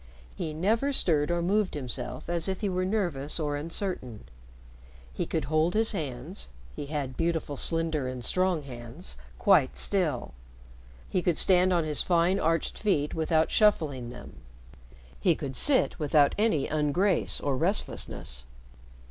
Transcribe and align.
He 0.35 0.51
never 0.55 0.91
stirred 0.91 1.29
or 1.29 1.43
moved 1.43 1.75
himself 1.75 2.27
as 2.27 2.47
if 2.47 2.61
he 2.61 2.69
were 2.69 2.85
nervous 2.85 3.39
or 3.39 3.55
uncertain. 3.55 4.23
He 5.13 5.27
could 5.27 5.45
hold 5.45 5.75
his 5.75 5.91
hands 5.91 6.47
(he 6.75 6.87
had 6.87 7.15
beautiful 7.15 7.55
slender 7.55 8.07
and 8.07 8.25
strong 8.25 8.63
hands) 8.63 9.15
quite 9.37 9.77
still; 9.77 10.33
he 11.07 11.21
could 11.21 11.37
stand 11.37 11.71
on 11.71 11.83
his 11.83 12.01
fine 12.01 12.39
arched 12.39 12.79
feet 12.79 13.13
without 13.13 13.51
shuffling 13.51 14.09
them. 14.09 14.37
He 15.19 15.35
could 15.35 15.55
sit 15.55 15.99
without 15.99 16.33
any 16.35 16.67
ungrace 16.67 17.39
or 17.39 17.55
restlessness. 17.55 18.43